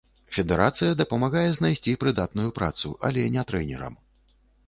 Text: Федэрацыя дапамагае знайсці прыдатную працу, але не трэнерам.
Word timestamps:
Федэрацыя 0.35 0.93
дапамагае 1.01 1.43
знайсці 1.57 1.93
прыдатную 2.05 2.47
працу, 2.59 2.93
але 3.09 3.27
не 3.35 3.43
трэнерам. 3.51 4.01